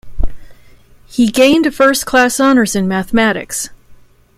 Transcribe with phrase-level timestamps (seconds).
[1.05, 3.69] He gained a First Class Honours in Mathematics.